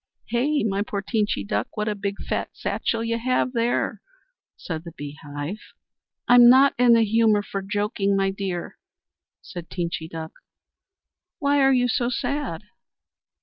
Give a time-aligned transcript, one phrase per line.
[0.29, 1.77] "Hey, my poor Teenchy Duck!
[1.77, 4.01] What a big fat satchel you have there,"
[4.57, 5.59] said the Bee Hive.
[6.27, 8.79] "I'm not in the humour for joking, my dear,"
[9.43, 10.31] said Teenchy Duck.
[11.37, 12.63] "Why are you so sad?"